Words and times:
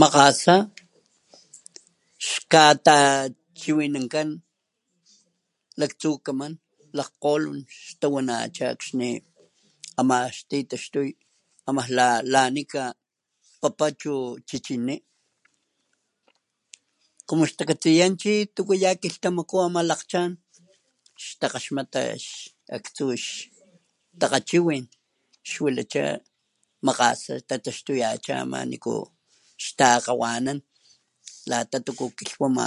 Makgasa 0.00 0.54
xkatachiwinankan 2.28 4.28
laktsukaman 5.80 6.52
lakgolon 6.98 7.58
xtawanacha 7.86 8.64
akxni 8.74 9.08
ama 10.00 10.16
xtitaxtuy 10.36 11.08
ama 11.68 11.82
lanika 12.32 12.82
xpapa 13.54 13.86
chu 14.00 14.12
chichini 14.48 14.96
como 17.28 17.42
xtakatsiya 17.50 18.06
chi 18.22 18.32
tuku 18.54 18.74
ya 18.84 18.90
kilhtamaku 19.02 19.56
ama 19.66 19.80
lakgchan 19.90 20.30
xtakgaxmata 21.26 22.00
aktsu 22.76 23.04
xtakgachiwin 23.26 24.84
xwalacha 25.50 26.04
makgasa 26.86 27.32
xtataxtuyacha 27.38 28.34
ama 28.44 28.60
niku 28.70 28.92
xtakgawanan 29.64 30.58
lata 31.50 31.76
tuku 31.86 32.04
kilhwama 32.18 32.64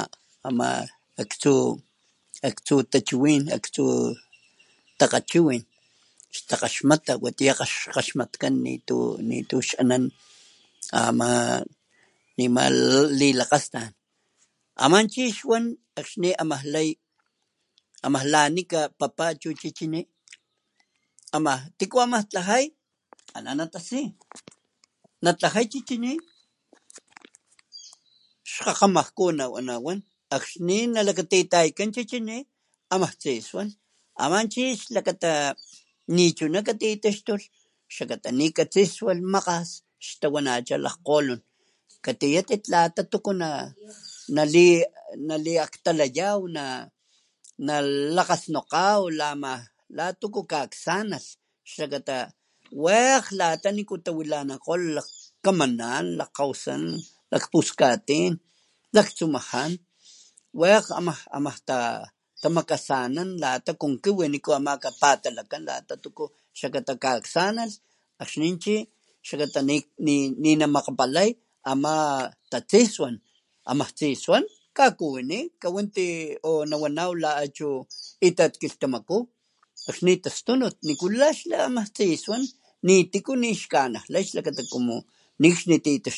ama 0.47 0.67
aktsu 2.43 2.77
tachiwin 2.91 3.43
aktsu 3.57 3.83
takgachiwin 4.99 5.61
xtakgaxmata 6.35 7.11
watiya 7.23 7.53
kgaxmatkan 7.59 8.55
nitu 8.65 8.97
anan 9.81 10.03
ama 11.07 11.29
lilakgastan 13.19 13.89
ama 14.83 14.97
chi 15.13 15.23
xwan 15.37 15.65
akxni 15.99 16.29
amaj 16.41 16.63
lay 16.73 16.89
ama 18.05 18.19
lanika 18.33 18.81
papa 18.99 19.25
chu 19.41 19.49
chichini 19.61 19.99
tiku 21.77 21.97
ama 22.05 22.19
tlajay 22.29 22.65
ana 23.37 23.51
natasi 23.59 23.99
natlajay 25.23 25.65
chcichcini 25.69 26.11
xkgakgamajkunawan 28.41 29.99
alxni 30.35 30.77
nalakatitayakan 30.89 31.89
chichini 31.95 32.37
aman 32.89 33.13
tsiswan 33.21 33.69
ama 34.17 34.37
xlakata 34.49 35.33
nichu 36.15 36.45
ama 36.49 36.61
titaxtulh 36.61 37.45
mat 37.45 37.45
xlakata 37.95 38.29
nikatsiswalh 38.29 39.21
makgas 39.33 39.69
xtawanacha 40.05 40.75
lakgolon 40.85 41.41
katiyatit 42.05 42.63
lata 42.73 43.01
naliaktalayaw 45.27 46.39
nalakgasnokgaw 47.67 49.01
lata 49.09 49.33
ama 49.33 49.51
kaaksanalh 50.51 51.27
xlakata 51.71 52.17
wakg 52.85 53.25
lata 53.39 53.69
niku 53.73 53.95
tawilanakgolh 53.97 54.87
lakgkgolon 54.97 55.37
kamana 55.43 55.89
lakgkgawasa 55.99 56.73
lakpukatin 57.31 58.33
laktsumajan 58.95 59.71
wakg 60.61 60.85
ama 60.95 61.53
tamkasanan 62.41 63.29
con 63.81 63.93
kiwi 64.03 64.25
niku 64.31 64.49
ama 64.57 64.73
patalakan 64.79 65.63
lata 65.69 65.93
tuku 65.99 66.25
xakata 66.55 66.93
kaaksanalh 67.03 67.73
akxni 68.21 68.49
chi 68.61 68.75
nimakgapalay 70.03 71.29
ama 71.71 71.93
tasiswa 72.51 73.07
amaj 73.71 73.91
tsiswan 73.97 74.43
kakuwini 74.77 75.39
kawanti 75.59 76.37
o 76.49 76.65
nawanaw 76.69 77.11
laachu 77.23 77.69
itat 78.27 78.53
kilhtamaku 78.61 79.27
xlitastunut 79.95 80.75
nikula 80.87 81.27
tsiswan 81.95 82.43
nitiku 82.85 83.31
nixkanajlay 83.41 84.25
como 84.69 84.95
nikxni 85.39 85.79
titaxtunit 85.79 85.83
lakgamakfas 85.83 85.83
titaxtunit 85.83 85.83
taxtuyacha 85.83 85.89
wax 85.89 85.89
lakata 85.97 86.17